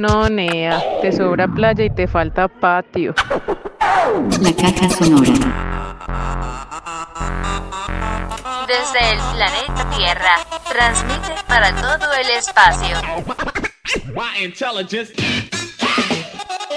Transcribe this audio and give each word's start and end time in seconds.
No, 0.00 0.28
Nea, 0.28 1.00
te 1.02 1.10
sobra 1.10 1.48
playa 1.48 1.84
y 1.84 1.90
te 1.90 2.06
falta 2.06 2.46
patio. 2.46 3.14
La 4.40 4.52
caja 4.52 4.88
sonora. 4.90 5.32
Desde 8.68 9.10
el 9.10 9.18
planeta 9.34 9.90
Tierra, 9.96 10.36
transmite 10.68 11.34
para 11.48 11.74
todo 11.74 12.12
el 12.14 12.30
espacio. 12.30 12.96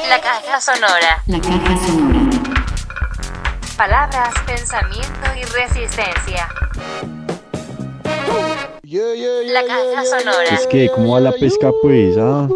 La 0.10 0.20
caja 0.20 0.60
sonora. 0.60 1.24
La 1.28 1.40
caja 1.40 1.78
sonora. 1.86 2.30
Palabras, 3.78 4.34
pensamiento 4.48 5.30
y 5.38 5.44
resistencia. 5.44 6.48
La 8.84 9.64
caja 9.66 10.06
sonora. 10.06 10.56
Es 10.56 10.66
que, 10.66 10.90
¿cómo 10.96 11.14
va 11.14 11.20
la 11.20 11.32
pesca, 11.34 11.70
pues? 11.84 12.18
Ah? 12.18 12.48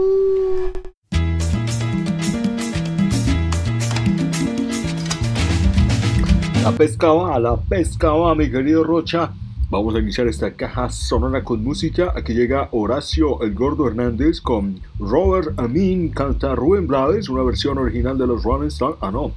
La 6.66 6.72
pesca 6.72 7.14
va, 7.14 7.38
la 7.38 7.58
pesca 7.58 8.10
va, 8.10 8.34
mi 8.34 8.50
querido 8.50 8.84
Rocha. 8.84 9.32
Vamos 9.70 9.94
a 9.94 10.00
iniciar 10.00 10.28
esta 10.28 10.52
caja 10.56 10.90
sonora 10.90 11.44
con 11.44 11.64
música. 11.64 12.12
Aquí 12.16 12.34
llega 12.34 12.70
Horacio 12.72 13.40
el 13.44 13.54
Gordo 13.54 13.88
Hernández 13.88 14.42
con 14.42 14.80
Robert 14.98 15.60
Amin 15.60 16.10
canta 16.10 16.56
Rubén 16.56 16.88
Blades, 16.88 17.30
una 17.30 17.44
versión 17.44 17.78
original 17.78 18.18
de 18.18 18.26
los 18.26 18.44
Rolling 18.44 18.70
Stones. 18.70 18.98
Ah, 19.00 19.12
no, 19.12 19.34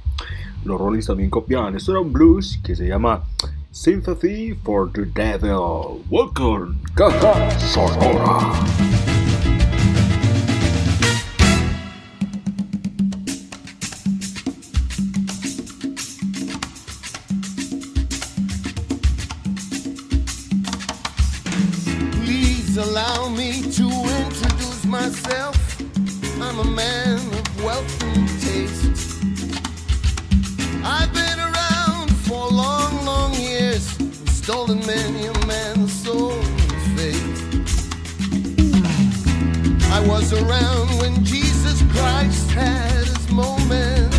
los 0.65 0.81
Rolling 0.81 1.03
también 1.03 1.29
copiaban. 1.29 1.75
Esto 1.75 1.91
era 1.91 2.01
un 2.01 2.11
blues 2.11 2.59
que 2.63 2.75
se 2.75 2.87
llama 2.87 3.21
Sympathy 3.69 4.55
for 4.63 4.91
the 4.91 5.05
Devil. 5.05 6.01
Welcome, 6.09 6.77
caja 6.95 7.51
sonora. 7.59 8.98
Please 22.69 22.87
allow 22.87 23.29
me 23.29 23.63
to 23.63 23.89
introduce 23.89 24.85
myself. 24.85 25.57
I'm 26.39 26.59
a 26.59 26.63
man 26.63 27.17
of 27.17 27.63
wealth 27.63 28.03
and 28.03 28.29
taste. 28.39 29.23
I've 30.83 31.11
been 31.11 31.39
around 31.39 32.11
for 32.27 32.47
long, 32.47 33.03
long 33.05 33.33
years, 33.33 33.97
stolen 34.27 34.85
many 34.85 35.25
a 35.25 35.45
man's 35.47 35.91
soul 36.03 36.33
and 36.33 36.81
faith. 36.95 37.37
I 39.91 40.05
was 40.07 40.31
around 40.31 40.89
when 40.99 41.25
Jesus 41.25 41.81
Christ 41.91 42.51
had 42.51 43.07
his 43.07 43.31
moment 43.31 44.18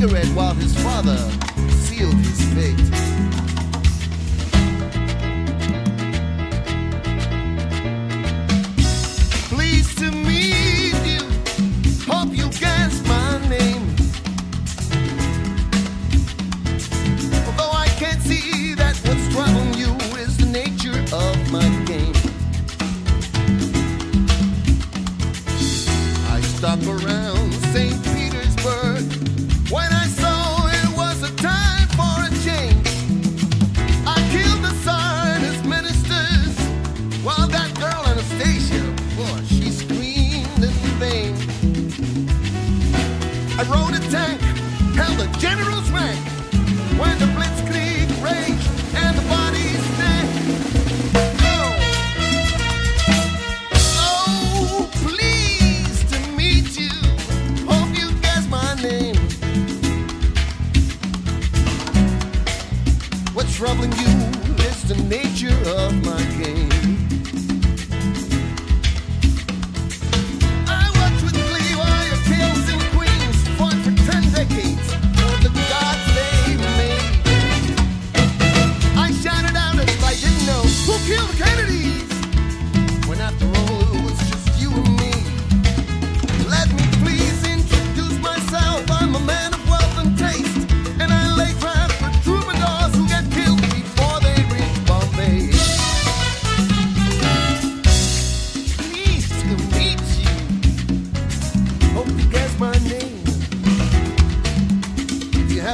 cigarette 0.00 0.26
while 0.28 0.54
his 0.54 0.74
father 0.82 1.18
sealed 1.72 2.14
his 2.14 2.40
fate. 2.54 3.09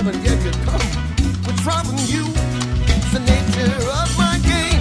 never 0.07 0.23
get 0.23 0.41
to 0.41 0.59
come. 0.61 0.81
What's 1.45 1.67
wrong 1.67 1.87
with 1.89 2.09
you? 2.13 2.25
It's 2.95 3.13
the 3.13 3.19
nature 3.19 3.91
of 3.91 4.17
my 4.17 4.39
game. 4.45 4.76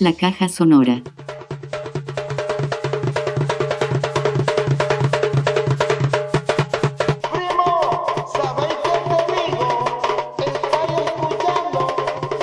La 0.00 0.12
caja 0.12 0.48
sonora. 0.48 1.02
Primo, 7.32 8.06
sabéis 8.32 8.76
que 8.76 8.90
conmigo 9.08 9.66
estáis 10.38 10.92
escuchando 11.04 11.80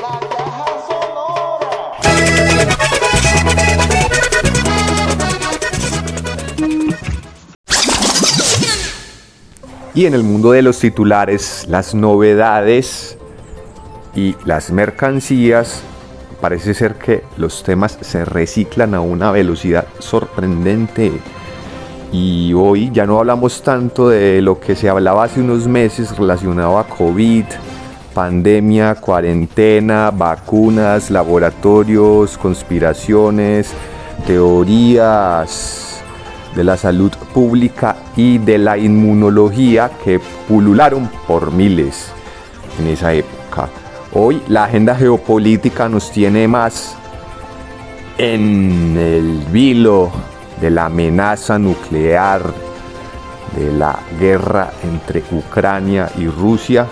la 0.02 0.20
caja 0.36 0.68
sonora. 0.90 1.72
Y 9.94 10.06
en 10.08 10.14
el 10.14 10.24
mundo 10.24 10.52
de 10.52 10.62
los 10.62 10.78
titulares, 10.80 11.66
las 11.70 11.96
novedades 11.96 13.18
y 14.14 14.36
las 14.44 14.72
mercancías, 14.72 15.85
parece 16.46 16.76
ser 16.76 16.94
que 16.94 17.24
los 17.38 17.64
temas 17.64 17.98
se 18.02 18.24
reciclan 18.24 18.94
a 18.94 19.02
una 19.02 19.32
velocidad 19.32 19.88
sorprendente. 19.98 21.12
Y 22.12 22.54
hoy 22.54 22.92
ya 22.94 23.08
no 23.08 23.18
hablamos 23.18 23.64
tanto 23.64 24.10
de 24.10 24.44
lo 24.44 24.60
que 24.60 24.76
se 24.76 24.88
hablaba 24.88 25.24
hace 25.24 25.42
unos 25.42 25.68
meses 25.68 26.16
relacionado 26.16 26.78
a 26.78 26.88
COVID, 26.88 27.46
pandemia, 28.14 28.94
cuarentena, 28.94 30.12
vacunas, 30.12 31.10
laboratorios, 31.10 32.38
conspiraciones, 32.38 33.72
teorías 34.28 36.04
de 36.56 36.64
la 36.64 36.78
salud 36.78 37.12
pública 37.34 37.96
y 38.16 38.38
de 38.38 38.60
la 38.60 38.78
inmunología 38.78 39.90
que 40.04 40.22
pulularon 40.48 41.10
por 41.28 41.52
miles 41.52 42.12
en 42.80 42.86
esa 42.86 43.16
época. 43.16 43.68
Hoy 44.18 44.42
la 44.48 44.64
agenda 44.64 44.96
geopolítica 44.96 45.90
nos 45.90 46.10
tiene 46.10 46.48
más 46.48 46.96
en 48.18 48.96
el 48.98 49.44
vilo 49.52 50.10
de 50.62 50.70
la 50.70 50.86
amenaza 50.86 51.60
nuclear, 51.60 52.42
de 53.58 53.74
la 53.74 54.00
guerra 54.18 54.72
entre 54.84 55.22
Ucrania 55.34 56.10
y 56.18 56.28
Rusia 56.28 56.88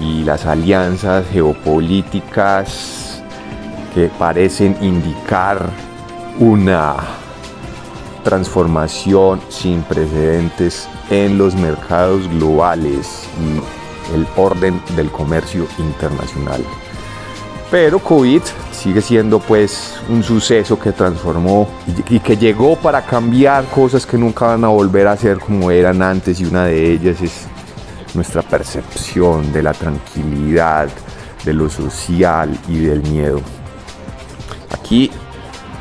y 0.00 0.24
las 0.24 0.44
alianzas 0.44 1.24
geopolíticas 1.32 3.22
que 3.94 4.10
parecen 4.18 4.76
indicar 4.80 5.64
una 6.40 6.96
transformación 8.24 9.40
sin 9.48 9.82
precedentes 9.82 10.88
en 11.08 11.38
los 11.38 11.54
mercados 11.54 12.28
globales 12.30 13.28
el 14.14 14.26
orden 14.36 14.80
del 14.96 15.10
comercio 15.10 15.66
internacional. 15.78 16.62
Pero 17.70 17.98
COVID 18.00 18.42
sigue 18.70 19.00
siendo 19.00 19.38
pues 19.38 19.94
un 20.08 20.22
suceso 20.22 20.78
que 20.78 20.92
transformó 20.92 21.68
y, 22.10 22.20
que 22.20 22.36
llegó 22.36 22.76
para 22.76 23.00
cambiar 23.00 23.64
cosas 23.66 24.04
que 24.04 24.18
nunca 24.18 24.46
van 24.48 24.64
a 24.64 24.68
volver 24.68 25.06
a 25.06 25.16
ser 25.16 25.38
como 25.38 25.70
eran 25.70 26.02
antes 26.02 26.38
y 26.40 26.44
una 26.44 26.66
de 26.66 26.92
ellas 26.92 27.22
es 27.22 27.46
nuestra 28.14 28.42
percepción 28.42 29.52
de 29.52 29.62
la 29.62 29.72
tranquilidad, 29.72 30.88
de 31.44 31.52
lo 31.54 31.70
social 31.70 32.58
y 32.68 32.80
del 32.80 33.02
miedo. 33.04 33.40
Aquí 34.70 35.10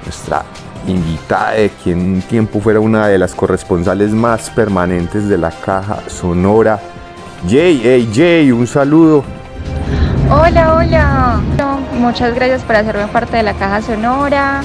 nuestra 0.04 0.46
invitada 0.88 1.52
de 1.52 1.70
quien 1.84 2.00
un 2.00 2.22
tiempo 2.22 2.60
fuera 2.60 2.80
una 2.80 3.08
de 3.08 3.18
las 3.18 3.36
corresponsales 3.36 4.12
más 4.12 4.50
permanentes 4.50 5.28
de 5.28 5.38
la 5.38 5.52
caja 5.52 6.08
sonora. 6.10 6.80
Jay, 7.48 7.82
hey 7.84 8.10
Jay, 8.14 8.52
un 8.52 8.68
saludo. 8.68 9.24
Hola, 10.30 10.76
hola. 10.76 11.42
Muchas 11.98 12.36
gracias 12.36 12.62
por 12.62 12.76
hacerme 12.76 13.08
parte 13.08 13.38
de 13.38 13.44
la 13.44 13.54
caja 13.54 13.82
sonora. 13.82 14.62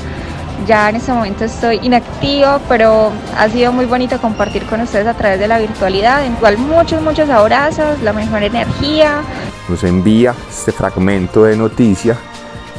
Ya 0.67 0.91
en 0.91 0.97
este 0.97 1.13
momento 1.13 1.45
estoy 1.45 1.81
inactivo, 1.83 2.61
pero 2.69 3.13
ha 3.37 3.49
sido 3.49 3.73
muy 3.73 3.87
bonito 3.87 4.21
compartir 4.21 4.65
con 4.67 4.81
ustedes 4.83 5.07
a 5.07 5.15
través 5.15 5.39
de 5.41 5.49
la 5.49 5.59
virtualidad. 5.59 6.25
Igual 6.25 6.59
muchos, 6.59 7.01
muchos 7.01 7.31
abrazos, 7.31 8.03
la 8.03 8.13
mejor 8.13 8.43
energía. 8.43 9.23
Nos 9.69 9.83
envía 9.83 10.35
este 10.49 10.73
fragmento 10.73 11.45
de 11.45 11.57
noticia 11.57 12.17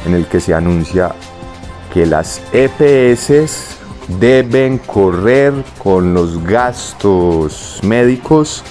en 0.06 0.14
el 0.14 0.26
que 0.26 0.38
se 0.38 0.54
anuncia 0.54 1.12
que 1.92 2.06
las 2.06 2.40
EPS 2.52 3.78
deben 4.20 4.78
correr 4.78 5.52
con 5.82 6.14
los 6.14 6.42
gastos 6.44 7.80
médicos 7.82 8.62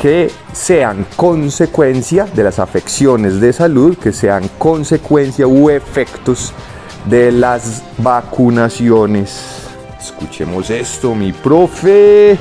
que 0.00 0.30
sean 0.54 1.04
consecuencia 1.14 2.24
de 2.24 2.42
las 2.42 2.58
afecciones 2.58 3.38
de 3.38 3.52
salud, 3.52 3.98
que 3.98 4.14
sean 4.14 4.48
consecuencia 4.56 5.46
u 5.46 5.68
efectos 5.68 6.54
de 7.04 7.30
las 7.30 7.82
vacunaciones. 7.98 9.68
Escuchemos 10.00 10.70
esto, 10.70 11.14
mi 11.14 11.34
profe, 11.34 12.38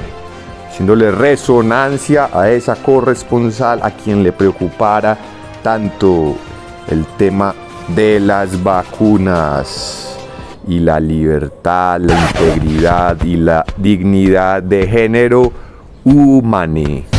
haciéndole 0.70 1.12
resonancia 1.12 2.30
a 2.32 2.50
esa 2.50 2.78
corresponsal 2.78 3.82
a 3.84 3.92
quien 3.92 4.24
le 4.24 4.32
preocupara 4.32 5.18
tanto 5.62 6.38
el 6.88 7.06
tema 7.18 7.54
de 7.90 8.22
las 8.22 8.64
vacunas 8.64 10.18
y 10.66 10.80
la 10.80 10.98
libertad, 10.98 12.00
la 12.00 12.14
integridad 12.14 13.22
y 13.22 13.36
la 13.36 13.66
dignidad 13.78 14.64
de 14.64 14.88
género 14.88 15.52
humano. 16.06 17.19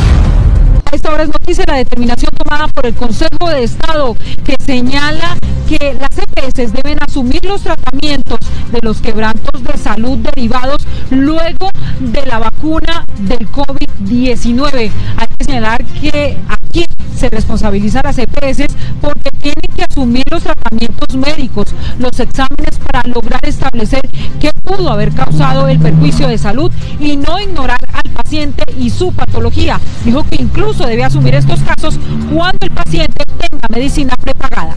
Esta 0.91 1.13
hora 1.13 1.23
es 1.23 1.29
noticia 1.29 1.63
la 1.67 1.75
determinación 1.75 2.31
tomada 2.37 2.67
por 2.67 2.85
el 2.85 2.93
Consejo 2.93 3.49
de 3.49 3.63
Estado 3.63 4.15
que 4.43 4.55
señala 4.65 5.37
que 5.69 5.93
las 5.93 6.09
EPS 6.17 6.73
deben 6.73 6.97
asumir 7.07 7.39
los 7.45 7.61
tratamientos 7.61 8.39
de 8.73 8.79
los 8.81 8.99
quebrantos 8.99 9.63
de 9.63 9.77
salud 9.77 10.17
derivados 10.17 10.85
luego 11.09 11.69
de 12.01 12.25
la 12.25 12.39
vacuna 12.39 13.05
del 13.19 13.49
COVID-19. 13.49 14.91
Hay 15.15 15.27
que 15.37 15.45
señalar 15.45 15.85
que 16.01 16.37
aquí 16.49 16.85
se 17.15 17.29
responsabiliza 17.29 18.01
a 18.01 18.07
las 18.07 18.17
EPS 18.17 18.65
porque 18.99 19.29
tienen 19.41 19.75
que 19.75 19.85
asumir 19.89 20.23
los 20.29 20.43
tratamientos 20.43 21.15
médicos, 21.15 21.67
los 21.99 22.19
exámenes 22.19 22.79
para 22.85 23.03
lograr 23.07 23.39
establecer 23.43 24.01
qué 24.39 24.51
pudo 24.61 24.89
haber 24.89 25.13
causado 25.13 25.67
el 25.67 25.79
perjuicio 25.79 26.27
de 26.27 26.37
salud 26.37 26.71
y 26.99 27.15
no 27.15 27.39
ignorar 27.39 27.79
paciente 28.11 28.63
y 28.77 28.89
su 28.89 29.11
patología. 29.13 29.79
Dijo 30.05 30.23
que 30.23 30.41
incluso 30.41 30.85
debe 30.85 31.03
asumir 31.03 31.35
estos 31.35 31.59
casos 31.61 31.99
cuando 32.33 32.59
el 32.61 32.71
paciente 32.71 33.23
tenga 33.25 33.67
medicina 33.69 34.13
prepagada. 34.21 34.75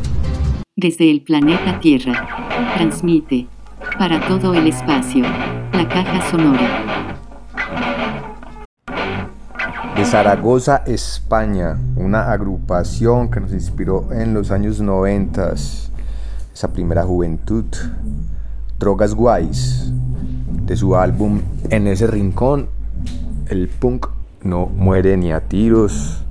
Desde 0.76 1.10
el 1.10 1.22
planeta 1.22 1.78
Tierra. 1.80 2.26
Transmite. 2.76 3.46
Para 3.98 4.26
todo 4.26 4.54
el 4.54 4.66
espacio. 4.66 5.24
La 5.72 5.88
caja 5.88 6.30
sonora. 6.30 7.04
de 9.96 10.04
Zaragoza, 10.04 10.82
España, 10.86 11.78
una 11.94 12.32
agrupación 12.32 13.30
que 13.30 13.38
nos 13.38 13.52
inspiró 13.52 14.12
en 14.12 14.34
los 14.34 14.50
años 14.50 14.80
90, 14.80 15.54
esa 16.52 16.72
primera 16.72 17.04
juventud, 17.04 17.64
Drogas 18.78 19.14
Guays, 19.14 19.92
de 20.66 20.76
su 20.76 20.96
álbum 20.96 21.40
En 21.70 21.86
ese 21.86 22.08
rincón, 22.08 22.68
el 23.48 23.68
punk 23.68 24.08
no 24.42 24.66
muere 24.66 25.16
ni 25.16 25.32
a 25.32 25.40
tiros 25.40 26.22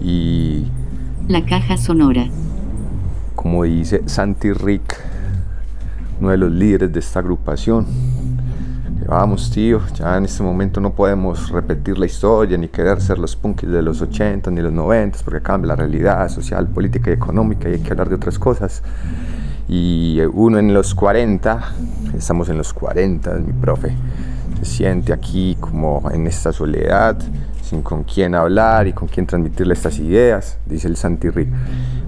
y 0.00 0.64
La 1.28 1.44
caja 1.44 1.76
sonora. 1.76 2.26
como 3.34 3.64
dice 3.64 4.02
Santi 4.06 4.52
Rick, 4.52 4.96
uno 6.20 6.30
de 6.30 6.36
los 6.36 6.50
líderes 6.50 6.92
de 6.92 7.00
esta 7.00 7.20
agrupación. 7.20 7.86
Vamos, 9.08 9.50
tío, 9.52 9.80
ya 9.94 10.16
en 10.16 10.24
este 10.24 10.42
momento 10.42 10.80
no 10.80 10.90
podemos 10.92 11.50
repetir 11.50 11.96
la 11.96 12.06
historia 12.06 12.58
ni 12.58 12.66
querer 12.66 13.00
ser 13.00 13.18
los 13.18 13.36
punkis 13.36 13.70
de 13.70 13.80
los 13.80 14.02
80 14.02 14.50
ni 14.50 14.60
los 14.60 14.72
90 14.72 15.18
porque 15.24 15.40
cambia 15.40 15.68
la 15.68 15.76
realidad 15.76 16.28
social, 16.28 16.66
política 16.66 17.10
y 17.10 17.12
económica 17.14 17.68
y 17.68 17.74
hay 17.74 17.78
que 17.80 17.90
hablar 17.92 18.08
de 18.08 18.16
otras 18.16 18.36
cosas. 18.38 18.82
Y 19.68 20.20
uno 20.32 20.58
en 20.58 20.74
los 20.74 20.94
40, 20.94 21.72
estamos 22.16 22.48
en 22.48 22.56
los 22.58 22.72
40, 22.72 23.34
mi 23.34 23.52
profe, 23.52 23.94
se 24.58 24.64
siente 24.64 25.12
aquí 25.12 25.56
como 25.60 26.10
en 26.12 26.26
esta 26.26 26.52
soledad, 26.52 27.16
sin 27.62 27.82
con 27.82 28.04
quién 28.04 28.34
hablar 28.34 28.86
y 28.86 28.92
con 28.92 29.08
quién 29.08 29.26
transmitirle 29.26 29.74
estas 29.74 29.98
ideas, 29.98 30.58
dice 30.66 30.88
el 30.88 30.96
Santi. 30.96 31.28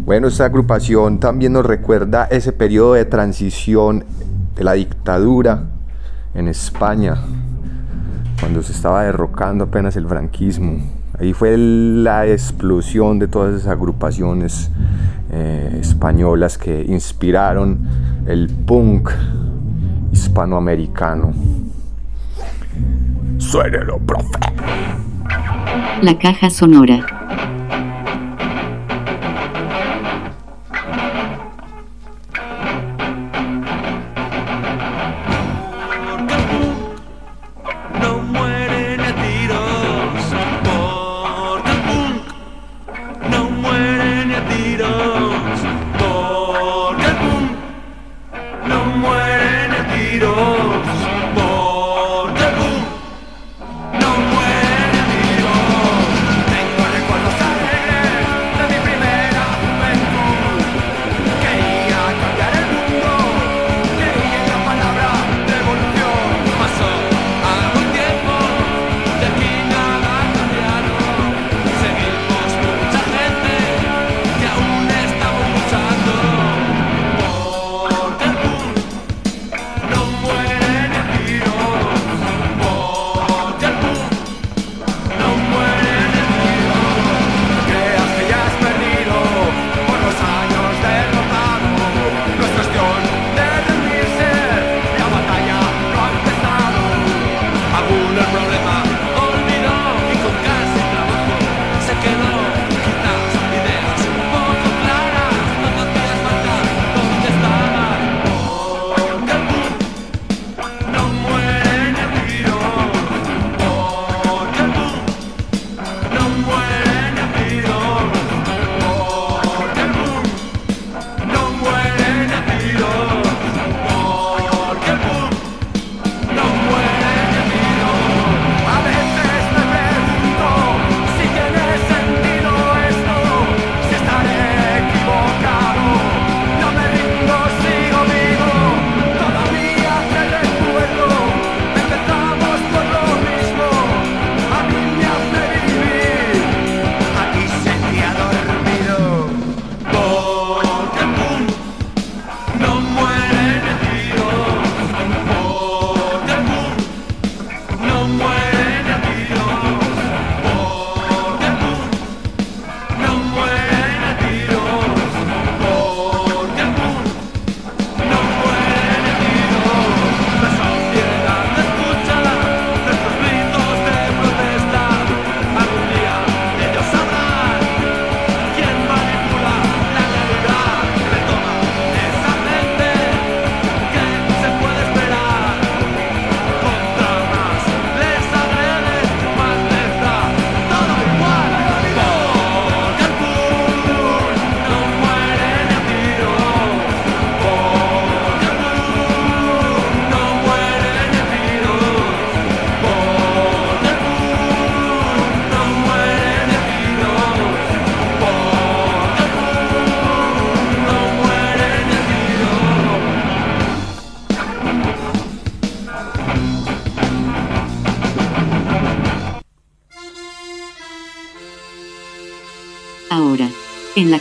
Bueno, 0.04 0.28
esta 0.28 0.44
agrupación 0.44 1.18
también 1.18 1.52
nos 1.52 1.66
recuerda 1.66 2.24
ese 2.30 2.52
periodo 2.52 2.94
de 2.94 3.04
transición 3.04 4.04
de 4.56 4.64
la 4.64 4.72
dictadura 4.72 5.64
en 6.34 6.48
España, 6.48 7.16
cuando 8.40 8.62
se 8.62 8.72
estaba 8.72 9.04
derrocando 9.04 9.64
apenas 9.64 9.96
el 9.96 10.06
franquismo. 10.06 10.78
Ahí 11.18 11.32
fue 11.32 11.56
la 11.58 12.26
explosión 12.26 13.18
de 13.18 13.26
todas 13.26 13.54
esas 13.54 13.72
agrupaciones 13.72 14.70
eh, 15.32 15.78
españolas 15.80 16.56
que 16.56 16.82
inspiraron 16.82 17.80
el 18.26 18.48
punk 18.48 19.10
hispanoamericano. 20.12 21.32
Suénelo, 23.50 23.98
profe. 24.00 24.28
La 26.02 26.18
caja 26.18 26.50
sonora. 26.50 27.37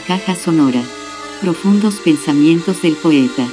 Caja 0.08 0.34
sonora, 0.34 0.82
profundos 1.42 1.96
pensamientos 1.96 2.80
del 2.80 2.94
poeta. 2.94 3.46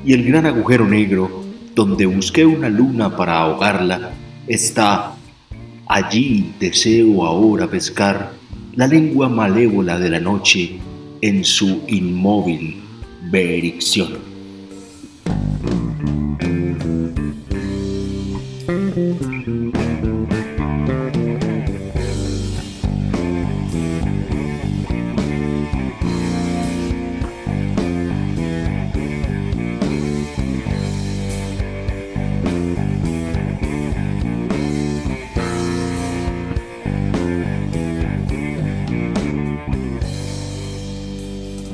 y 0.07 0.15
el 0.15 0.25
gran 0.25 0.47
agujero 0.47 0.89
negro 0.89 1.45
donde 1.75 2.07
busqué 2.07 2.47
una 2.47 2.71
luna 2.71 3.15
para 3.15 3.41
ahogarla 3.41 4.13
está 4.47 5.17
allí 5.87 6.55
deseo 6.59 7.27
ahora 7.27 7.67
pescar 7.67 8.40
la 8.77 8.87
lengua 8.87 9.29
malévola 9.29 9.99
de 9.99 10.11
la 10.11 10.21
noche 10.21 10.79
en 11.21 11.45
su 11.45 11.83
inmóvil 11.89 12.77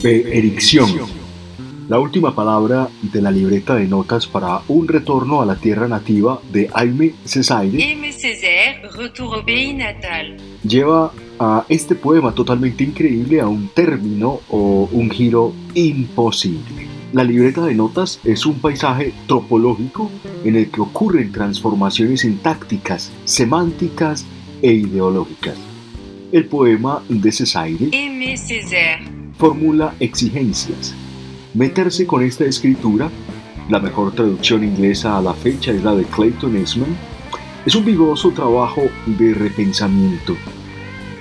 veredicción. 0.07 0.89
Ericción. 0.89 1.27
La 1.89 2.01
última 2.01 2.35
palabra 2.35 2.89
de 3.01 3.23
la 3.23 3.31
libreta 3.31 3.77
de 3.77 3.87
notas 3.87 4.27
para 4.27 4.61
un 4.69 4.89
retorno 4.89 5.41
a 5.41 5.47
la 5.47 5.55
tierra 5.55 5.87
nativa 5.87 6.41
de 6.53 6.69
Aime 6.75 7.15
Cesaire 7.25 7.81
Aimé 7.81 8.13
Césaire, 8.13 8.83
retour 8.97 9.37
au 9.37 9.45
pays 9.45 9.73
natal. 9.73 10.37
lleva 10.65 11.13
a 11.39 11.65
este 11.69 11.95
poema 11.95 12.33
totalmente 12.33 12.83
increíble 12.83 13.41
a 13.41 13.47
un 13.47 13.69
término 13.69 14.41
o 14.49 14.89
un 14.91 15.11
giro 15.11 15.53
imposible. 15.75 16.89
La 17.13 17.23
libreta 17.23 17.65
de 17.65 17.75
notas 17.75 18.19
es 18.25 18.47
un 18.47 18.59
paisaje 18.59 19.13
topológico 19.29 20.11
en 20.45 20.57
el 20.57 20.71
que 20.71 20.81
ocurren 20.81 21.31
transformaciones 21.31 22.23
sintácticas, 22.23 23.13
semánticas 23.25 24.27
e 24.61 24.73
ideológicas. 24.73 25.57
El 26.33 26.47
poema 26.47 27.03
de 27.09 27.31
Cesaire 27.31 27.91
Aimé 27.93 28.37
Césaire. 28.37 29.16
Formula 29.39 29.95
exigencias. 30.01 30.95
Meterse 31.55 32.07
con 32.07 32.23
esta 32.23 32.45
escritura, 32.45 33.11
la 33.69 33.81
mejor 33.81 34.13
traducción 34.13 34.65
inglesa 34.65 35.17
a 35.17 35.23
la 35.23 35.35
fecha 35.35 35.73
es 35.73 35.83
la 35.83 35.95
de 35.95 36.05
Clayton 36.05 36.57
Eastman, 36.57 36.97
es 37.65 37.75
un 37.75 37.85
vigoroso 37.85 38.31
trabajo 38.31 38.83
de 39.07 39.35
repensamiento. 39.35 40.37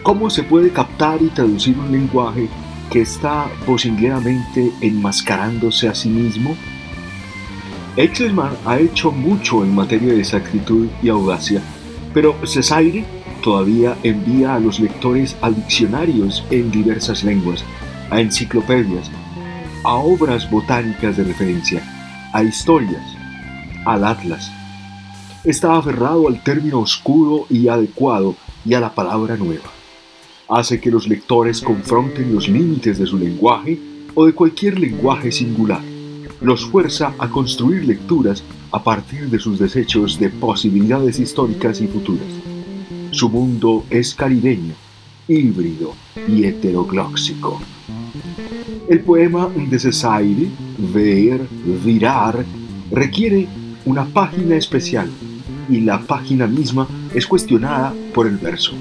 ¿Cómo 0.04 0.30
se 0.30 0.44
puede 0.44 0.70
captar 0.70 1.22
y 1.22 1.30
traducir 1.30 1.78
un 1.80 1.92
lenguaje 1.92 2.48
que 2.92 3.02
está 3.02 3.48
vocingueramente 3.66 4.72
enmascarándose 4.82 5.88
a 5.88 5.96
sí 5.96 6.10
mismo? 6.10 6.56
Exelman 7.98 8.52
ha 8.66 8.78
hecho 8.78 9.12
mucho 9.12 9.64
en 9.64 9.74
materia 9.74 10.14
de 10.14 10.20
exactitud 10.20 10.88
y 11.02 11.10
audacia, 11.10 11.62
pero 12.14 12.36
Cesaire 12.46 13.06
todavía 13.42 13.98
envía 14.04 14.56
a 14.56 14.60
los 14.60 14.80
lectores 14.80 15.36
a 15.42 15.50
diccionarios 15.50 16.44
en 16.52 16.72
diversas 16.72 17.24
lenguas, 17.24 17.64
a 18.10 18.22
enciclopedias, 18.22 19.10
a 19.84 19.96
obras 19.96 20.50
botánicas 20.50 21.18
de 21.18 21.24
referencia, 21.24 21.82
a 22.34 22.44
historias, 22.44 23.04
al 23.86 24.04
atlas. 24.04 24.52
Está 25.44 25.78
aferrado 25.78 26.28
al 26.28 26.44
término 26.44 26.80
oscuro 26.80 27.46
y 27.50 27.68
adecuado 27.68 28.36
y 28.66 28.74
a 28.74 28.80
la 28.80 28.94
palabra 28.94 29.38
nueva. 29.38 29.70
Hace 30.50 30.80
que 30.80 30.92
los 30.92 31.08
lectores 31.08 31.62
confronten 31.62 32.34
los 32.34 32.48
límites 32.48 32.98
de 32.98 33.06
su 33.06 33.18
lenguaje 33.18 33.80
o 34.14 34.26
de 34.26 34.34
cualquier 34.34 34.80
lenguaje 34.80 35.32
singular. 35.32 35.82
Los 36.42 36.66
fuerza 36.66 37.14
a 37.18 37.30
construir 37.30 37.86
lecturas 37.86 38.44
a 38.72 38.84
partir 38.84 39.30
de 39.30 39.40
sus 39.40 39.60
desechos 39.60 40.20
de 40.20 40.30
posibilidades 40.30 41.20
históricas 41.20 41.82
y 41.82 41.88
futuras. 41.88 42.28
Su 43.12 43.30
mundo 43.30 43.86
es 43.90 44.14
caribeño, 44.14 44.74
híbrido 45.28 45.94
y 46.28 46.46
heteroglóxico. 46.46 47.60
El 48.90 49.00
poema 49.02 49.50
de 49.56 49.80
Cesaire, 49.80 50.48
ver, 50.78 51.48
virar, 51.84 52.46
requiere 52.92 53.48
una 53.86 54.06
página 54.06 54.56
especial 54.56 55.10
y 55.70 55.82
la 55.82 56.00
página 56.00 56.48
misma 56.48 56.88
es 57.14 57.26
cuestionada 57.26 57.94
por 58.14 58.28
el 58.28 58.38
verso. 58.38 58.74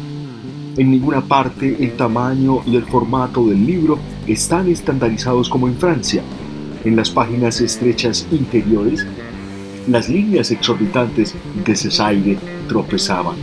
En 0.77 0.91
ninguna 0.91 1.21
parte 1.21 1.77
el 1.79 1.93
tamaño 1.97 2.63
y 2.67 2.77
el 2.77 2.85
formato 2.85 3.47
del 3.47 3.65
libro 3.65 3.99
están 4.27 4.69
estandarizados 4.69 5.49
como 5.49 5.69
en 5.69 5.77
Francia. 5.77 6.23
En 6.85 6.97
las 6.97 7.11
páginas 7.11 7.61
estrechas 7.61 8.27
interiores, 8.33 9.07
las 9.87 10.09
líneas 10.09 10.51
exorbitantes 10.51 11.35
de 11.65 11.77
Cesaire 11.77 12.39
tropezaban. 12.69 13.37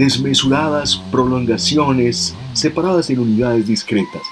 Desmesuradas 0.00 0.96
prolongaciones 1.12 2.34
separadas 2.54 3.10
en 3.10 3.18
unidades 3.18 3.66
discretas, 3.66 4.22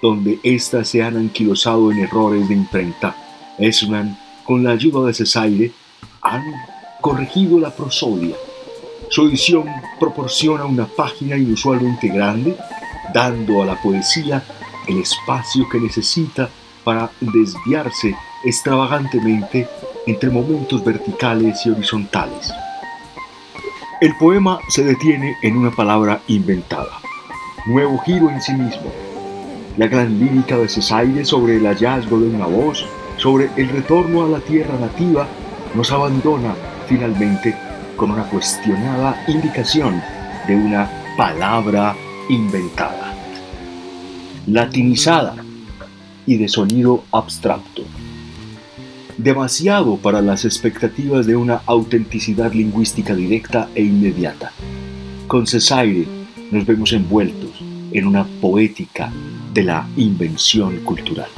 donde 0.00 0.38
éstas 0.44 0.88
se 0.88 1.02
han 1.02 1.16
anquilosado 1.16 1.90
en 1.90 1.98
errores 1.98 2.48
de 2.48 2.54
imprenta. 2.54 3.16
Esman, 3.58 4.16
con 4.44 4.62
la 4.62 4.70
ayuda 4.70 5.08
de 5.08 5.12
Cesaire, 5.12 5.72
han 6.22 6.44
corregido 7.00 7.58
la 7.58 7.74
prosodia. 7.74 8.36
Su 9.08 9.26
edición 9.26 9.64
proporciona 9.98 10.64
una 10.64 10.86
página 10.86 11.36
inusualmente 11.36 12.06
grande, 12.06 12.56
dando 13.12 13.64
a 13.64 13.66
la 13.66 13.82
poesía 13.82 14.44
el 14.86 14.98
espacio 14.98 15.68
que 15.68 15.80
necesita 15.80 16.48
para 16.84 17.10
desviarse 17.20 18.14
extravagantemente 18.44 19.66
entre 20.06 20.30
momentos 20.30 20.84
verticales 20.84 21.66
y 21.66 21.70
horizontales. 21.70 22.52
El 24.04 24.14
poema 24.16 24.58
se 24.68 24.84
detiene 24.84 25.38
en 25.40 25.56
una 25.56 25.70
palabra 25.70 26.20
inventada, 26.28 27.00
nuevo 27.64 27.96
giro 28.00 28.28
en 28.28 28.38
sí 28.42 28.52
mismo. 28.52 28.92
la 29.78 29.86
gran 29.86 30.18
lírica 30.18 30.58
de 30.58 30.68
Cesaire 30.68 31.24
sobre 31.24 31.56
el 31.56 31.64
hallazgo 31.64 32.20
de 32.20 32.28
una 32.28 32.44
voz, 32.44 32.84
sobre 33.16 33.48
el 33.56 33.70
retorno 33.70 34.22
a 34.22 34.28
la 34.28 34.40
tierra 34.40 34.78
nativa, 34.78 35.26
nos 35.74 35.90
abandona 35.90 36.54
finalmente 36.86 37.56
con 37.96 38.10
una 38.10 38.24
cuestionada 38.24 39.24
indicación 39.26 40.02
de 40.46 40.54
una 40.54 40.86
palabra 41.16 41.96
inventada, 42.28 43.10
latinizada 44.46 45.34
y 46.26 46.36
de 46.36 46.46
sonido 46.46 47.04
abstracto. 47.10 47.84
Demasiado 49.16 49.96
para 49.96 50.20
las 50.20 50.44
expectativas 50.44 51.26
de 51.26 51.36
una 51.36 51.62
autenticidad 51.66 52.52
lingüística 52.52 53.14
directa 53.14 53.68
e 53.74 53.82
inmediata. 53.82 54.50
Con 55.28 55.46
Cesaire 55.46 56.06
nos 56.50 56.66
vemos 56.66 56.92
envueltos 56.92 57.62
en 57.92 58.06
una 58.06 58.24
poética 58.40 59.12
de 59.52 59.62
la 59.62 59.88
invención 59.96 60.78
cultural. 60.80 61.28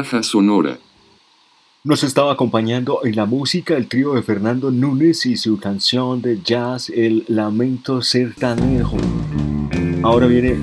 Caja 0.00 0.22
sonora. 0.22 0.78
Nos 1.84 2.02
estaba 2.04 2.32
acompañando 2.32 3.00
en 3.04 3.16
la 3.16 3.26
música 3.26 3.76
el 3.76 3.86
trío 3.86 4.14
de 4.14 4.22
Fernando 4.22 4.70
Núñez 4.70 5.26
y 5.26 5.36
su 5.36 5.58
canción 5.58 6.22
de 6.22 6.40
jazz 6.42 6.88
El 6.88 7.26
Lamento 7.28 8.00
Sertanejo. 8.00 8.96
Ahora 10.02 10.26
viene 10.26 10.58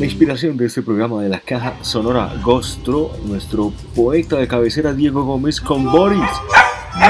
la 0.00 0.04
inspiración 0.04 0.56
de 0.56 0.66
este 0.66 0.82
programa 0.82 1.22
de 1.22 1.28
la 1.28 1.38
caja 1.38 1.76
sonora 1.82 2.34
Gostro, 2.42 3.12
nuestro 3.26 3.72
poeta 3.94 4.38
de 4.38 4.48
cabecera 4.48 4.92
Diego 4.92 5.22
Gómez 5.22 5.60
con 5.60 5.84
Boris. 5.84 6.28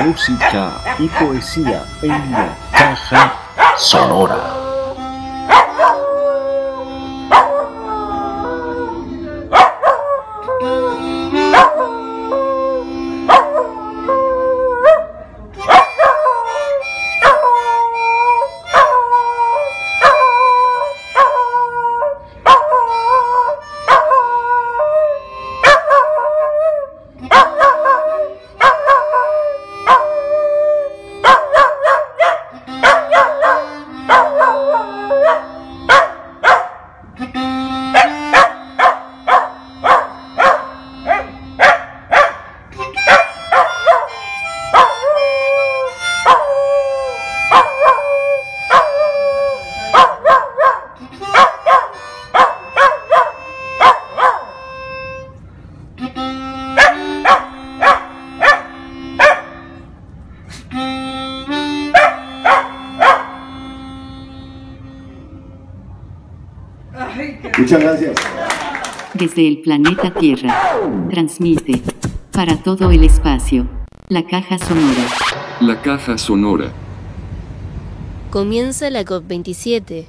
Música 0.04 0.96
y 0.98 1.08
poesía 1.24 1.86
en 2.02 2.30
la 2.30 2.58
caja 2.72 3.74
sonora. 3.78 4.47
Muchas 67.58 67.80
gracias. 67.80 68.14
Desde 69.14 69.46
el 69.46 69.60
planeta 69.60 70.12
Tierra. 70.14 70.78
Transmite. 71.10 71.82
Para 72.32 72.56
todo 72.56 72.90
el 72.90 73.04
espacio. 73.04 73.68
La 74.08 74.26
caja 74.26 74.58
sonora. 74.58 75.06
La 75.60 75.82
caja 75.82 76.18
sonora. 76.18 76.72
Comienza 78.30 78.90
la 78.90 79.04
COP27. 79.04 80.06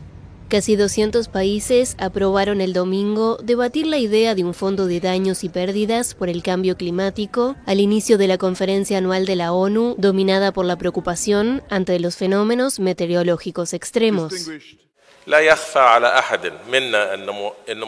Casi 0.49 0.75
200 0.75 1.27
países 1.27 1.95
aprobaron 1.99 2.59
el 2.59 2.73
domingo 2.73 3.37
debatir 3.43 3.85
la 3.85 3.99
idea 3.99 4.33
de 4.33 4.43
un 4.43 4.55
fondo 4.55 4.87
de 4.87 4.99
daños 4.99 5.43
y 5.43 5.49
pérdidas 5.49 6.15
por 6.15 6.27
el 6.27 6.41
cambio 6.41 6.75
climático 6.75 7.55
al 7.67 7.79
inicio 7.79 8.17
de 8.17 8.27
la 8.27 8.39
conferencia 8.39 8.97
anual 8.97 9.27
de 9.27 9.35
la 9.35 9.53
ONU 9.53 9.93
dominada 9.99 10.51
por 10.51 10.65
la 10.65 10.77
preocupación 10.77 11.61
ante 11.69 11.99
los 11.99 12.17
fenómenos 12.17 12.79
meteorológicos 12.79 13.73
extremos. 13.73 14.49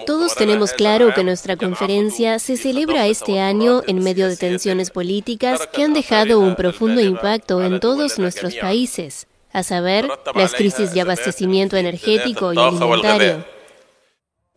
Todos 0.06 0.36
tenemos 0.36 0.74
claro 0.74 1.14
que 1.14 1.24
nuestra 1.24 1.56
conferencia 1.56 2.40
se 2.40 2.58
celebra 2.58 3.08
este 3.08 3.40
año 3.40 3.82
en 3.88 4.04
medio 4.04 4.28
de 4.28 4.38
tensiones 4.38 4.92
políticas 4.92 5.68
que 5.68 5.84
han 5.84 5.94
dejado 5.94 6.40
un 6.40 6.56
profundo 6.56 7.02
impacto 7.02 7.64
en 7.64 7.80
todos 7.80 8.20
nuestros 8.20 8.56
países, 8.56 9.28
a 9.54 9.64
saber, 9.64 10.08
las 10.36 10.54
crisis 10.54 10.94
de 10.94 11.02
abastecimiento 11.02 11.78
energético 11.78 12.54
y 12.54 12.58
alimentario. 12.58 13.61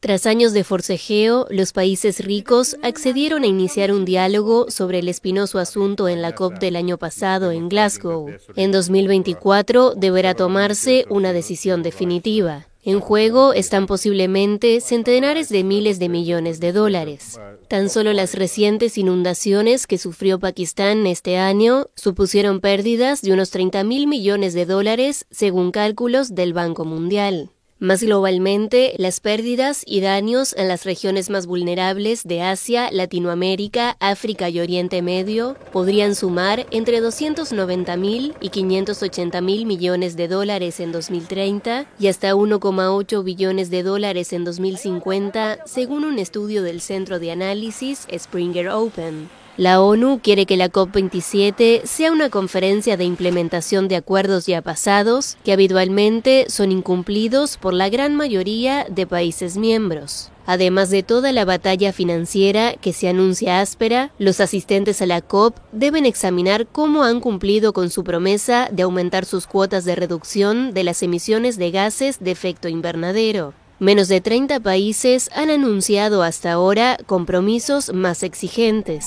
Tras 0.05 0.27
años 0.27 0.53
de 0.53 0.65
forcejeo, 0.65 1.47
los 1.49 1.73
países 1.73 2.23
ricos 2.23 2.77
accedieron 2.83 3.43
a 3.43 3.47
iniciar 3.47 3.91
un 3.91 4.05
diálogo 4.05 4.71
sobre 4.71 4.99
el 4.99 5.09
espinoso 5.09 5.59
asunto 5.59 6.09
en 6.09 6.21
la 6.21 6.35
COP 6.35 6.59
del 6.59 6.77
año 6.77 6.99
pasado 6.99 7.53
en 7.53 7.71
Glasgow. 7.71 8.29
En 8.55 8.71
2024 8.71 9.95
deberá 9.95 10.35
tomarse 10.35 11.07
una 11.09 11.33
decisión 11.33 11.83
definitiva. 11.83 12.67
En 12.83 13.01
juego 13.01 13.55
están 13.55 13.87
posiblemente 13.87 14.83
centenares 14.83 15.49
de 15.49 15.65
miles 15.65 15.99
de 15.99 16.11
millones 16.11 16.61
de 16.61 16.73
dólares. 16.73 17.41
Tan 17.69 17.89
solo 17.89 18.13
las 18.13 18.35
recientes 18.35 18.99
inundaciones 18.99 19.87
que 19.87 19.97
sufrió 19.97 20.39
Pakistán 20.39 21.07
este 21.07 21.39
año 21.39 21.87
supusieron 21.95 22.61
pérdidas 22.61 23.23
de 23.23 23.33
unos 23.33 23.49
30 23.49 23.83
mil 23.85 24.07
millones 24.07 24.53
de 24.53 24.67
dólares 24.67 25.25
según 25.31 25.71
cálculos 25.71 26.35
del 26.35 26.53
Banco 26.53 26.85
Mundial. 26.85 27.54
Más 27.85 28.03
globalmente, 28.03 28.95
las 28.97 29.21
pérdidas 29.21 29.83
y 29.87 30.01
daños 30.01 30.55
en 30.57 30.69
las 30.69 30.87
regiones 30.87 31.29
más 31.29 31.45
vulnerables 31.47 32.23
de 32.25 32.41
Asia, 32.41 32.89
Latinoamérica, 32.91 33.99
África 34.01 34.49
y 34.49 34.59
Oriente 34.59 35.03
Medio 35.03 35.55
podrían 35.71 36.15
sumar 36.15 36.65
entre 36.71 37.03
290 37.03 37.95
mil 37.99 38.35
y 38.41 38.49
580 38.49 39.39
mil 39.43 39.67
millones 39.67 40.17
de 40.17 40.29
dólares 40.29 40.81
en 40.81 40.93
2030 40.93 41.85
y 42.01 42.07
hasta 42.07 42.33
1,8 42.33 43.23
billones 43.23 43.69
de 43.69 43.83
dólares 43.83 44.33
en 44.33 44.45
2050, 44.45 45.59
según 45.67 46.05
un 46.05 46.19
estudio 46.19 46.63
del 46.63 46.81
centro 46.81 47.19
de 47.19 47.33
análisis 47.33 48.07
Springer 48.11 48.71
Open. 48.71 49.44
La 49.57 49.81
ONU 49.81 50.19
quiere 50.21 50.47
que 50.47 50.57
la 50.57 50.69
COP27 50.69 51.85
sea 51.85 52.11
una 52.11 52.29
conferencia 52.29 52.97
de 52.97 53.05
implementación 53.05 53.87
de 53.87 53.95
acuerdos 53.95 54.47
ya 54.47 54.63
pasados 54.63 55.37
que 55.45 55.53
habitualmente 55.53 56.47
son 56.49 56.73
incumplidos 56.73 57.57
por 57.57 57.73
la 57.73 57.89
gran 57.89 58.17
mayoría 58.17 58.85
de 58.91 59.07
países 59.07 59.57
miembros. 59.57 60.33
Además 60.45 60.91
de 60.91 61.05
toda 61.05 61.31
la 61.31 61.45
batalla 61.45 61.93
financiera 61.93 62.75
que 62.75 62.93
se 62.93 63.09
anuncia 63.09 63.61
áspera, 63.61 64.11
los 64.19 64.41
asistentes 64.41 65.01
a 65.01 65.07
la 65.07 65.21
COP 65.21 65.57
deben 65.71 66.05
examinar 66.05 66.67
cómo 66.67 67.05
han 67.05 67.21
cumplido 67.21 67.73
con 67.73 67.91
su 67.91 68.03
promesa 68.03 68.69
de 68.73 68.83
aumentar 68.83 69.25
sus 69.25 69.47
cuotas 69.47 69.85
de 69.85 69.95
reducción 69.95 70.75
de 70.75 70.83
las 70.83 71.01
emisiones 71.05 71.59
de 71.59 71.71
gases 71.71 72.19
de 72.19 72.33
efecto 72.33 72.69
invernadero. 72.69 73.55
Menos 73.79 74.09
de 74.09 74.21
30 74.21 74.59
países 74.59 75.31
han 75.33 75.51
anunciado 75.51 76.25
hasta 76.25 76.51
ahora 76.51 76.99
compromisos 77.07 77.93
más 77.93 78.25
exigentes. 78.25 79.07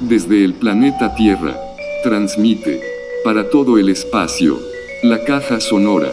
Desde 0.00 0.44
el 0.44 0.54
planeta 0.54 1.12
Tierra. 1.16 1.60
Transmite. 2.04 2.80
Para 3.24 3.50
todo 3.50 3.78
el 3.78 3.88
espacio. 3.88 4.56
La 5.02 5.24
caja 5.24 5.58
sonora. 5.58 6.12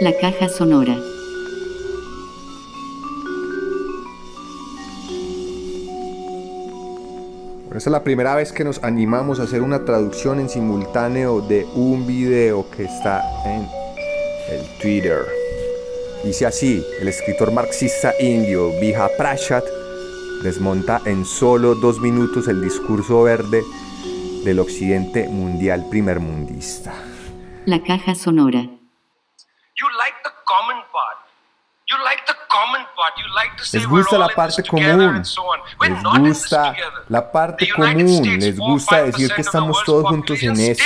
La 0.00 0.12
caja 0.16 0.48
sonora. 0.48 0.98
Bueno, 7.62 7.78
esta 7.78 7.90
es 7.90 7.92
la 7.92 8.02
primera 8.02 8.34
vez 8.34 8.50
que 8.50 8.64
nos 8.64 8.82
animamos 8.82 9.38
a 9.38 9.44
hacer 9.44 9.62
una 9.62 9.84
traducción 9.84 10.40
en 10.40 10.48
simultáneo 10.48 11.42
de 11.42 11.64
un 11.76 12.04
video 12.04 12.68
que 12.76 12.82
está 12.82 13.22
en 13.46 13.68
el 14.52 14.66
Twitter. 14.80 15.20
Dice 16.24 16.44
así, 16.44 16.84
el 17.00 17.06
escritor 17.06 17.52
marxista 17.52 18.14
indio 18.18 18.72
Vija 18.80 19.08
Prashat 19.16 19.64
desmonta 20.42 21.00
en 21.04 21.24
solo 21.24 21.74
dos 21.74 22.00
minutos 22.00 22.48
el 22.48 22.60
discurso 22.60 23.22
verde 23.22 23.62
del 24.44 24.58
occidente 24.58 25.28
mundial 25.28 25.86
primermundista. 25.88 26.92
La 27.64 27.82
caja 27.82 28.14
sonora. 28.14 28.60
You 28.60 29.88
like 29.98 30.18
the 30.24 30.30
common 30.44 30.82
part. 30.92 31.18
You 31.88 31.96
like 32.04 32.22
the 32.26 32.34
common 32.50 32.84
Les 33.72 33.86
gusta 33.86 34.18
la 34.18 34.28
parte 34.28 34.62
común. 34.62 35.22
Les 35.80 36.02
gusta 36.02 36.74
la 37.08 37.32
parte 37.32 37.68
común. 37.68 38.22
Les 38.38 38.56
4 38.56 38.72
gusta 38.72 39.02
5% 39.02 39.06
decir 39.06 39.32
que 39.34 39.40
estamos 39.40 39.82
todos 39.84 40.08
juntos 40.08 40.42
en 40.42 40.58
esto. 40.58 40.84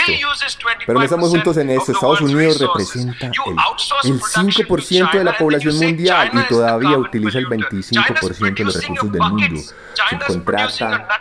Pero 0.86 0.98
no 0.98 1.04
estamos 1.04 1.30
juntos 1.30 1.56
en 1.56 1.68
25% 1.68 1.78
esto. 1.78 1.92
Estados 1.92 2.20
Unidos 2.20 2.60
representa 2.60 3.26
el, 3.26 3.32
el 3.32 4.18
production 4.18 4.50
to 4.50 4.76
5% 4.76 5.12
de 5.12 5.24
la 5.24 5.36
población 5.36 5.76
mundial 5.76 6.30
y 6.32 6.48
todavía 6.48 6.98
utiliza 6.98 7.38
el 7.38 7.46
polluter. 7.46 7.66
25% 7.66 8.54
de 8.54 8.64
los 8.64 8.74
recursos 8.74 9.12
del 9.12 9.22
mundo. 9.22 9.60
China's 9.96 10.76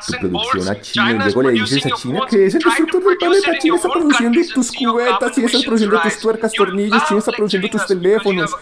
tu 0.05 0.19
producción 0.19 0.67
a 0.67 0.81
China 0.81 1.12
y 1.12 1.17
luego 1.17 1.41
le 1.43 1.51
dices 1.53 1.86
a 1.86 1.89
China 1.91 2.21
que 2.29 2.45
es 2.45 2.55
el 2.55 2.62
destructor 2.62 3.03
del 3.03 3.17
planeta. 3.17 3.53
in 3.53 3.60
China 3.60 3.75
está 3.75 3.89
produciendo 3.89 4.41
tus 4.53 4.71
cubetas, 4.71 5.31
China 5.31 5.47
está 5.47 5.60
produciendo 5.60 6.01
tus 6.01 6.19
tuercas, 6.19 6.53
tornillos, 6.53 7.05
China 7.08 7.19
está 7.19 7.31
produciendo 7.31 7.69
tus 7.69 7.86
teléfonos. 7.86 8.55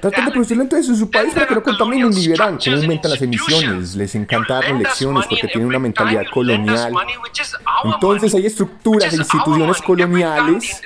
Tratan 0.00 0.26
de 0.26 0.30
producirlo 0.32 0.62
entonces 0.62 0.88
en 0.88 0.96
su 0.96 1.10
país 1.10 1.34
para 1.34 1.46
que 1.50 1.54
no 1.56 1.62
contaminen 1.62 2.10
ni 2.10 2.28
verán 2.28 2.58
cómo 2.58 2.76
aumentan 2.76 3.10
las 3.10 3.22
emisiones. 3.22 3.94
Les 3.94 4.14
encanta 4.14 4.54
darnos 4.54 4.70
lend 4.70 4.80
us 4.80 4.88
lecciones 4.88 5.14
money 5.14 5.28
porque 5.28 5.48
tienen 5.48 5.68
una 5.68 5.78
mentalidad 5.78 6.22
colonial. 6.32 6.92
Entonces 7.84 8.34
hay 8.34 8.46
estructuras 8.46 9.12
e 9.12 9.16
our 9.16 9.20
instituciones 9.20 9.82
coloniales, 9.82 10.80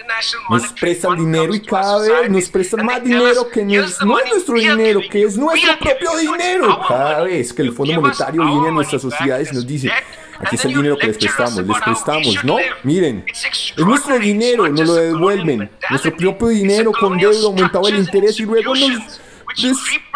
nos 0.51 0.73
prestan 0.73 1.17
dinero 1.17 1.55
y 1.55 1.61
cada 1.61 2.01
vez 2.01 2.31
nos 2.31 2.49
prestan 2.49 2.85
más 2.87 3.03
dinero 3.03 3.49
que 3.53 3.65
no 3.65 3.73
"Here's 3.73 3.93
es, 3.93 4.03
no 4.05 4.19
es 4.19 4.31
nuestro 4.31 4.55
dinero, 4.57 5.01
que 5.11 5.23
es 5.23 5.37
nuestro 5.37 5.79
propio 5.79 6.17
dinero. 6.17 6.81
Cada 6.89 7.23
vez 7.25 7.53
que 7.53 7.63
el 7.63 7.73
Fondo 7.73 8.01
Monetario 8.01 8.45
viene 8.45 8.69
a 8.69 8.71
nuestras 8.71 9.03
sociedades 9.03 9.53
y 9.53 9.55
nos 9.55 9.67
dice, 9.67 9.91
aquí 10.39 10.57
está 10.57 10.69
el 10.69 10.75
dinero 10.75 10.97
que 10.97 11.07
les 11.09 11.19
prestamos, 11.19 11.57
les 11.67 11.81
prestamos, 11.81 12.45
¿no? 12.45 12.57
Miren, 12.83 13.25
es 13.27 13.79
nuestro 13.79 14.19
dinero, 14.19 14.69
nos 14.69 14.87
lo 14.87 14.95
devuelven, 14.95 15.71
nuestro 15.91 16.17
propio 16.17 16.49
dinero 16.49 16.93
con 16.93 17.19
deuda 17.19 17.47
aumentaba 17.47 17.89
el 17.89 17.99
interés 17.99 18.39
y 18.41 18.45
luego 18.45 18.75
nos, 18.75 19.21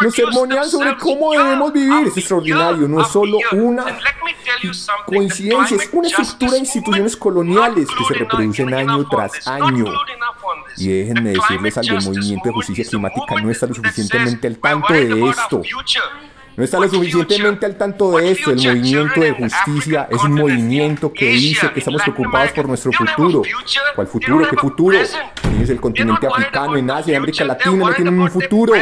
nos 0.01 0.15
sermonean 0.15 0.69
sobre 0.69 0.97
cómo 0.97 1.31
debemos 1.31 1.73
vivir. 1.73 2.07
Es 2.07 2.17
extraordinario, 2.17 2.87
no 2.87 3.01
es 3.01 3.07
solo 3.07 3.37
una 3.51 3.85
coincidencia, 5.05 5.77
es 5.77 5.89
una 5.91 6.07
estructura 6.07 6.51
de 6.53 6.59
instituciones 6.59 7.15
coloniales 7.15 7.87
que 7.87 8.05
se 8.05 8.13
reproducen 8.13 8.73
año 8.73 9.07
tras 9.09 9.47
año. 9.47 9.85
Y 10.77 10.87
déjenme 10.87 11.31
decirles 11.31 11.77
algo, 11.77 11.97
el 11.97 12.03
movimiento 12.05 12.49
de 12.49 12.53
justicia 12.53 12.85
climática 12.85 13.41
no 13.41 13.49
está 13.49 13.65
lo 13.67 13.75
suficientemente 13.75 14.47
al 14.47 14.53
"We're 14.53 14.61
tanto 14.61 14.93
de 14.93 15.29
esto. 15.29 15.61
future." 15.63 16.05
No 16.57 16.65
está 16.65 16.79
lo 16.79 16.89
suficientemente 16.89 17.65
al 17.65 17.77
tanto 17.77 18.17
de 18.17 18.31
esto. 18.31 18.51
El 18.51 18.57
movimiento 18.57 19.21
de 19.21 19.31
justicia 19.31 20.07
es 20.11 20.21
un 20.23 20.33
movimiento 20.33 21.13
que 21.13 21.29
dice 21.29 21.71
que 21.71 21.79
estamos 21.79 22.01
preocupados 22.01 22.51
por 22.51 22.67
nuestro 22.67 22.91
futuro. 22.91 23.43
¿Cuál 23.95 24.07
futuro? 24.07 24.47
¿Qué 24.49 24.57
futuro? 24.57 24.97
Tienes 25.41 25.69
el 25.69 25.79
continente 25.79 26.27
africano, 26.27 26.75
en 26.75 26.91
Asia, 26.91 27.11
en 27.11 27.17
América 27.17 27.45
Latina, 27.45 27.77
no 27.77 27.93
tienen 27.93 28.19
un 28.19 28.29
futuro. 28.29 28.73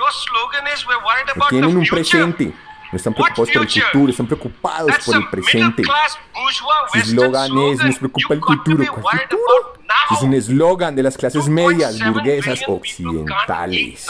Your 0.00 0.10
slogan 0.12 0.66
is, 0.74 0.86
"We're 0.86 0.96
worried 1.04 1.26
No 1.26 1.32
about 1.32 1.50
the 1.50 1.56
tienen 1.56 1.76
un 1.76 1.86
future." 1.86 2.02
presente. 2.02 2.52
No 2.92 2.96
están 2.96 3.14
preocupados 3.14 3.50
por 3.50 3.62
el 3.62 3.70
futuro, 3.70 4.10
están 4.10 4.26
preocupados 4.26 4.98
por 5.06 5.16
el 5.16 5.28
presente. 5.28 5.84
Su 5.84 6.98
eslogan 6.98 7.58
es, 7.58 7.84
nos 7.84 7.98
preocupa 7.98 8.34
el 8.34 8.40
futuro. 8.40 8.84
¿Cuál 9.00 9.20
futuro? 9.20 9.74
Es 10.10 10.22
un 10.22 10.34
eslogan 10.34 10.96
de 10.96 11.02
las 11.04 11.16
clases 11.16 11.48
medias, 11.48 11.98
2.7 11.98 12.12
burguesas, 12.12 12.60
occidentales. 12.66 14.06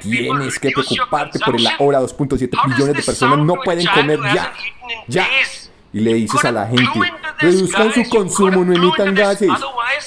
Tienes 0.00 0.58
que 0.58 0.68
"Reduce 0.68 0.94
your 0.94 1.08
preocuparte 1.08 1.38
por 1.40 1.56
el 1.56 1.64
consumption"? 1.64 1.76
ahora 1.80 2.00
2.7 2.00 2.56
How 2.56 2.62
does 2.62 2.76
billones 2.76 2.96
de 2.96 3.02
personas 3.02 3.38
no 3.38 3.54
pueden 3.56 3.86
comer 3.86 4.20
ya, 4.32 4.52
ya. 5.08 5.28
Y 5.92 6.00
le 6.00 6.14
dices 6.14 6.44
a 6.44 6.52
la 6.52 6.68
gente, 6.68 6.84
reduzcan 7.40 7.92
su 7.92 8.08
consumo, 8.08 8.64
no 8.64 8.72
emitan 8.72 9.12
gases. 9.14 9.50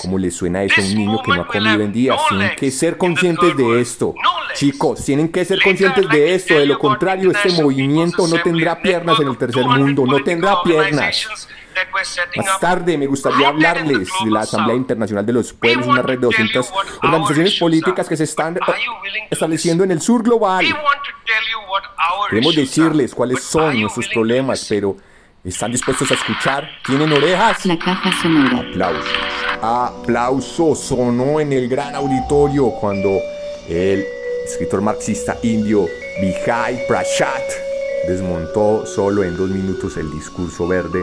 ¿Cómo 0.01 0.17
le 0.17 0.31
suena 0.31 0.63
eso 0.63 0.81
a 0.81 0.83
un 0.83 0.95
niño 0.95 1.21
que 1.23 1.31
no 1.31 1.41
ha 1.41 1.47
comido 1.47 1.81
en 1.81 1.91
días? 1.91 2.19
Tienen 2.29 2.55
que 2.55 2.71
ser 2.71 2.97
conscientes 2.97 3.55
de 3.55 3.81
esto. 3.81 4.13
Chicos, 4.55 5.03
tienen 5.03 5.29
que 5.29 5.45
ser 5.45 5.61
conscientes 5.61 6.07
de 6.09 6.17
to 6.17 6.25
esto. 6.25 6.53
De 6.55 6.67
you 6.67 6.73
lo 6.73 6.79
contrario, 6.79 7.31
este 7.31 7.61
movimiento 7.61 8.27
no 8.27 8.41
tendrá 8.41 8.81
piernas 8.81 9.19
en 9.19 9.27
el 9.27 9.37
tercer 9.37 9.63
200 9.63 9.79
mundo, 9.79 10.05
no 10.05 10.23
tendrá 10.23 10.61
piernas. 10.63 11.27
we're 11.93 12.03
setting 12.05 12.43
Más 12.43 12.59
tarde 12.59 12.97
me 12.97 13.07
gustaría 13.07 13.47
hablarles 13.47 14.09
de 14.23 14.31
la 14.31 14.41
Asamblea. 14.41 14.75
Internacional 14.75 15.25
de 15.25 15.33
los 15.33 15.53
Pueblos, 15.53 15.87
una 15.87 16.01
red 16.01 16.19
de 16.19 16.25
200 16.25 16.69
what 16.69 16.85
our 16.85 16.85
organizaciones 17.03 17.59
políticas 17.59 18.07
que 18.07 18.17
se 18.17 18.23
están 18.23 18.59
estableciendo 19.29 19.83
en 19.83 19.91
el 19.91 20.01
sur 20.01 20.23
global. 20.23 20.65
Queremos 22.29 22.55
decirles 22.55 23.13
cuáles 23.13 23.43
son 23.43 23.81
nuestros 23.81 24.07
problemas, 24.09 24.65
pero 24.67 24.97
¿están 25.43 25.71
dispuestos 25.71 26.11
a 26.11 26.13
escuchar? 26.15 26.69
¿Tienen 26.85 27.11
orejas? 27.11 27.65
La 27.65 27.77
caja 27.77 28.11
sonora. 28.21 28.59
Aplausos. 28.59 29.42
Aplausos 29.65 30.77
sonó 30.77 31.39
en 31.39 31.53
el 31.53 31.69
gran 31.69 31.95
auditorio 31.95 32.69
cuando 32.81 33.09
el 33.69 34.03
escritor 34.43 34.81
marxista 34.81 35.37
indio 35.41 35.85
Vijay 36.19 36.85
Prashat 36.85 37.41
desmontó 38.05 38.85
solo 38.85 39.23
en 39.23 39.37
dos 39.37 39.49
minutos 39.49 39.95
el 39.95 40.11
discurso 40.11 40.67
verde 40.67 41.01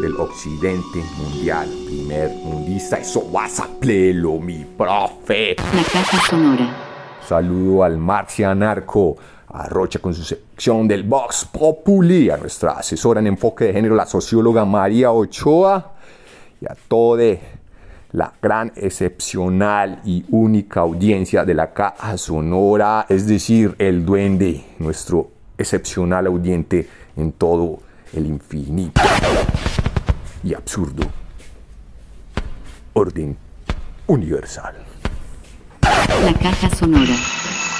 del 0.00 0.14
occidente 0.14 1.02
mundial, 1.16 1.68
primer 1.86 2.30
mundista. 2.44 2.98
Eso 2.98 3.28
vas 3.32 3.58
a 3.58 3.66
plelo, 3.66 4.38
mi 4.38 4.64
profe. 4.64 5.56
La 5.74 5.82
caja 5.82 6.30
sonora. 6.30 6.76
Saludo 7.26 7.82
al 7.82 7.98
marxianarco, 7.98 9.16
a 9.48 9.66
Rocha 9.66 9.98
con 9.98 10.14
su 10.14 10.22
sección 10.22 10.86
del 10.86 11.02
Vox 11.02 11.46
Populi, 11.46 12.30
a 12.30 12.36
nuestra 12.36 12.74
asesora 12.74 13.18
en 13.18 13.26
enfoque 13.26 13.64
de 13.64 13.72
género, 13.72 13.96
la 13.96 14.06
socióloga 14.06 14.64
María 14.64 15.10
Ochoa, 15.10 15.94
y 16.60 16.66
a 16.66 16.76
toda 16.86 17.24
la 18.12 18.32
gran, 18.40 18.72
excepcional 18.76 20.00
y 20.04 20.24
única 20.30 20.80
audiencia 20.80 21.44
de 21.44 21.54
la 21.54 21.72
Caja 21.72 22.16
Sonora, 22.16 23.06
es 23.08 23.26
decir, 23.26 23.74
el 23.78 24.04
duende, 24.04 24.64
nuestro 24.78 25.30
excepcional 25.58 26.26
audiente 26.26 26.88
en 27.16 27.32
todo 27.32 27.80
el 28.14 28.26
infinito 28.26 29.00
y 30.42 30.54
absurdo 30.54 31.04
orden 32.94 33.36
universal. 34.06 34.74
La 35.82 36.34
caja 36.34 36.70
sonora. 36.74 37.14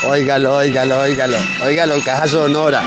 Óigalo, 0.08 0.56
óigalo, 0.56 1.00
óigalo, 1.00 1.38
óigalo, 1.64 1.94
caja 2.04 2.28
sonora. 2.28 2.82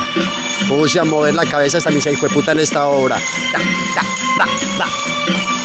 Puse 0.69 0.99
a 0.99 1.03
mover 1.03 1.33
la 1.33 1.45
cabeza 1.45 1.79
hasta 1.79 1.89
mi 1.89 1.97
hijo 1.97 2.27
de 2.27 2.33
puta 2.33 2.53
en 2.53 2.59
esta 2.59 2.87
obra. 2.87 3.17
Da, 3.51 3.59
da, 3.95 4.45
da, 4.45 4.85
da. 4.85 5.60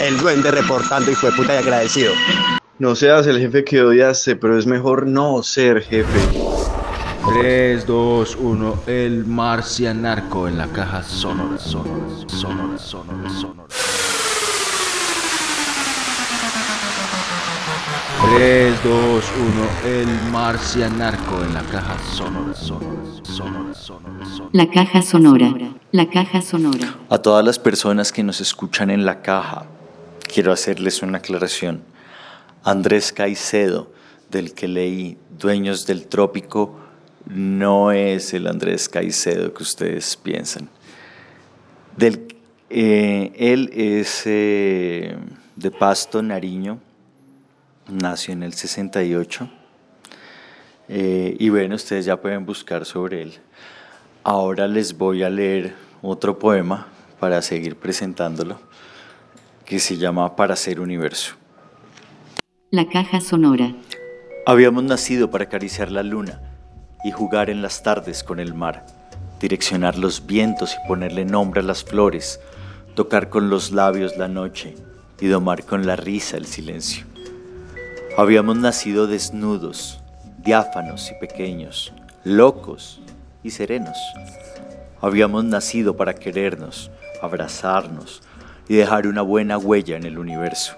El 0.00 0.18
duende 0.18 0.50
reportando, 0.50 1.10
hijo 1.10 1.26
de 1.26 1.32
puta 1.32 1.54
y 1.54 1.58
agradecido. 1.58 2.12
No 2.78 2.96
seas 2.96 3.26
el 3.26 3.38
jefe 3.38 3.64
que 3.64 3.82
odiaste, 3.82 4.36
pero 4.36 4.58
es 4.58 4.66
mejor 4.66 5.06
no 5.06 5.42
ser 5.42 5.82
jefe. 5.82 6.18
3, 7.40 7.86
2, 7.86 8.36
1, 8.40 8.82
el 8.88 9.24
marcianarco 9.26 10.48
en 10.48 10.58
la 10.58 10.66
caja 10.66 11.04
sonora, 11.04 11.56
sonora, 11.58 12.26
sonora, 12.26 12.78
sonora, 12.78 13.30
sonora. 13.30 13.62
3, 18.36 18.74
2, 18.82 19.24
1, 19.84 19.98
el 19.98 20.30
marcianarco 20.32 21.44
en 21.44 21.54
la 21.54 21.62
caja 21.62 21.96
sonora, 22.12 22.54
sonora, 22.54 23.22
sonora, 23.22 23.74
sonora, 23.74 24.24
sonora. 24.24 24.50
La 24.52 24.70
caja 24.70 25.02
sonora. 25.02 25.54
La 25.92 26.08
caja 26.08 26.42
sonora. 26.42 26.94
A 27.08 27.18
todas 27.18 27.44
las 27.44 27.58
personas 27.58 28.10
que 28.10 28.22
nos 28.24 28.40
escuchan 28.40 28.90
en 28.90 29.04
la 29.04 29.22
caja, 29.22 29.66
quiero 30.32 30.52
hacerles 30.52 31.02
una 31.02 31.18
aclaración. 31.18 31.82
Andrés 32.64 33.12
Caicedo, 33.12 33.92
del 34.30 34.54
que 34.54 34.66
leí 34.66 35.18
Dueños 35.38 35.86
del 35.86 36.06
Trópico, 36.06 36.78
no 37.26 37.92
es 37.92 38.32
el 38.32 38.46
Andrés 38.46 38.88
Caicedo 38.88 39.52
que 39.52 39.62
ustedes 39.62 40.16
piensan. 40.16 40.68
Del, 41.96 42.34
eh, 42.70 43.32
él 43.36 43.70
es 43.74 44.22
eh, 44.24 45.16
de 45.56 45.70
Pasto, 45.70 46.22
Nariño, 46.22 46.80
nació 47.88 48.32
en 48.32 48.42
el 48.42 48.54
68. 48.54 49.50
Eh, 50.88 51.36
y 51.38 51.48
bueno, 51.50 51.74
ustedes 51.74 52.06
ya 52.06 52.20
pueden 52.20 52.46
buscar 52.46 52.86
sobre 52.86 53.22
él. 53.22 53.34
Ahora 54.24 54.66
les 54.66 54.96
voy 54.96 55.22
a 55.22 55.30
leer 55.30 55.74
otro 56.00 56.38
poema 56.38 56.88
para 57.20 57.42
seguir 57.42 57.76
presentándolo. 57.76 58.58
Que 59.72 59.78
se 59.78 59.96
llama 59.96 60.36
Para 60.36 60.54
ser 60.54 60.80
universo. 60.80 61.34
La 62.70 62.90
caja 62.90 63.22
sonora. 63.22 63.74
Habíamos 64.44 64.84
nacido 64.84 65.30
para 65.30 65.44
acariciar 65.44 65.90
la 65.90 66.02
luna 66.02 66.42
y 67.06 67.10
jugar 67.10 67.48
en 67.48 67.62
las 67.62 67.82
tardes 67.82 68.22
con 68.22 68.38
el 68.38 68.52
mar, 68.52 68.84
direccionar 69.40 69.96
los 69.96 70.26
vientos 70.26 70.74
y 70.74 70.86
ponerle 70.86 71.24
nombre 71.24 71.62
a 71.62 71.64
las 71.64 71.84
flores, 71.84 72.38
tocar 72.94 73.30
con 73.30 73.48
los 73.48 73.72
labios 73.72 74.18
la 74.18 74.28
noche 74.28 74.74
y 75.22 75.28
domar 75.28 75.64
con 75.64 75.86
la 75.86 75.96
risa 75.96 76.36
el 76.36 76.44
silencio. 76.44 77.06
Habíamos 78.18 78.58
nacido 78.58 79.06
desnudos, 79.06 80.02
diáfanos 80.44 81.10
y 81.10 81.14
pequeños, 81.18 81.94
locos 82.24 83.00
y 83.42 83.52
serenos. 83.52 83.96
Habíamos 85.00 85.46
nacido 85.46 85.96
para 85.96 86.12
querernos, 86.12 86.90
abrazarnos 87.22 88.20
y 88.68 88.76
dejar 88.76 89.06
una 89.06 89.22
buena 89.22 89.58
huella 89.58 89.96
en 89.96 90.04
el 90.04 90.18
universo. 90.18 90.74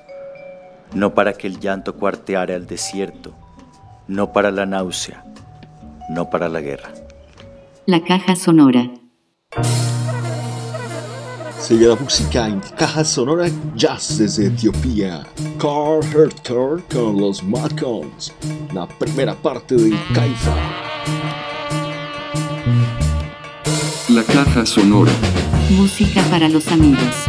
No 0.94 1.14
para 1.14 1.33
que 1.33 1.47
el 1.47 1.61
llanto 1.61 1.94
cuarteara 1.94 2.55
el 2.55 2.66
desierto, 2.66 3.35
no 4.09 4.33
para 4.33 4.51
la 4.51 4.66
náusea, 4.66 5.25
no 6.11 6.31
para 6.31 6.49
la 6.49 6.61
guerra. 6.61 6.90
La 7.87 8.03
caja 8.03 8.37
sonora. 8.37 8.90
Sigue 11.59 11.87
la 11.87 11.97
música 11.97 12.47
en 12.47 12.61
caja 12.77 13.05
sonora 13.05 13.47
jazz 13.75 14.18
desde 14.18 14.49
Etiopía. 14.49 15.27
Carl 15.59 16.05
Herter 16.14 16.83
con 16.92 17.18
los 17.18 17.42
Malcolms. 17.42 18.35
La 18.75 18.87
primera 18.87 19.35
parte 19.35 19.75
de 19.75 19.97
Caifa. 20.14 20.55
La 24.11 24.23
caja 24.25 24.66
sonora. 24.66 25.12
Música 25.70 26.23
para 26.31 26.51
los 26.51 26.68
amigos. 26.68 27.29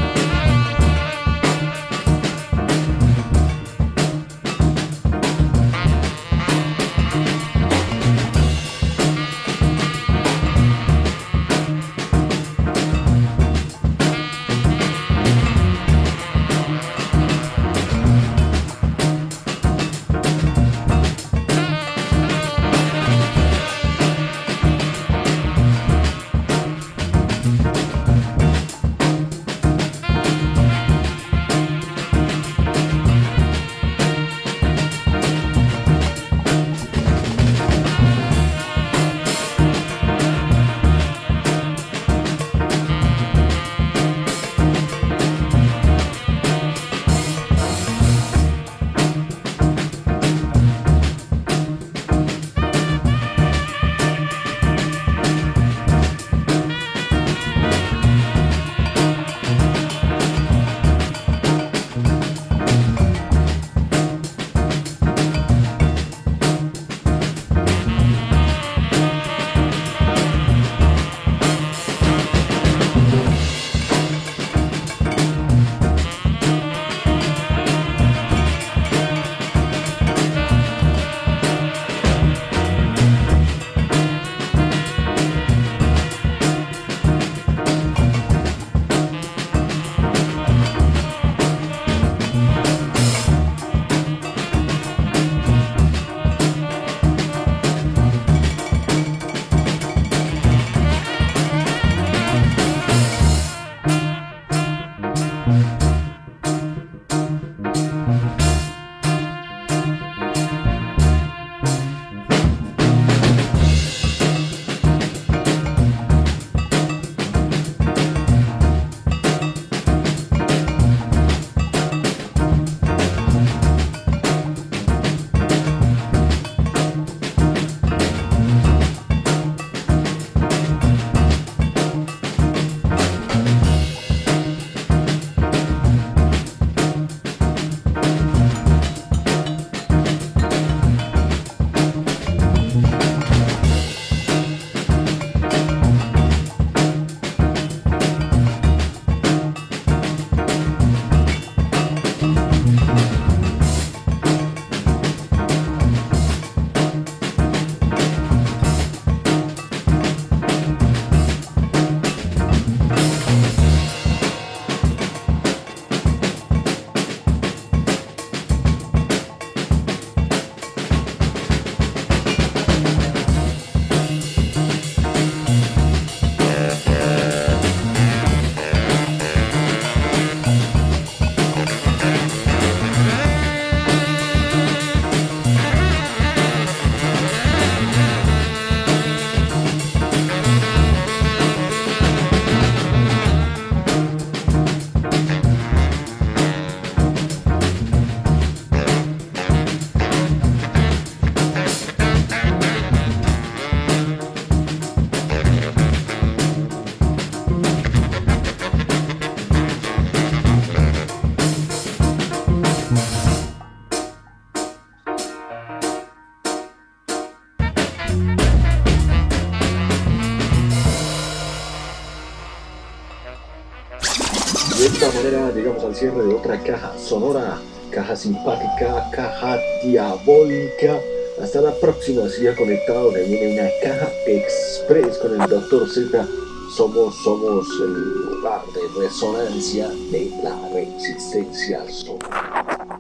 Cierre 225.95 226.23
de 226.23 226.33
otra 226.33 226.61
caja 226.61 226.93
sonora, 226.97 227.57
caja 227.89 228.15
simpática, 228.15 229.09
caja 229.11 229.57
diabólica. 229.83 230.99
Hasta 231.41 231.61
la 231.61 231.71
próxima, 231.75 232.29
siga 232.29 232.55
conectado, 232.55 233.11
le 233.11 233.23
viene 233.23 233.59
una 233.59 233.69
caja 233.83 234.09
express 234.25 235.17
con 235.17 235.41
el 235.41 235.49
Dr. 235.49 235.89
Z 235.89 236.27
somos, 236.75 237.15
somos 237.23 237.65
el 237.79 237.93
lugar 238.25 238.61
de 238.73 238.81
resonancia 239.01 239.87
de 240.11 240.29
la 240.43 240.57
resistencia 240.73 241.81
sonora. 241.89 242.99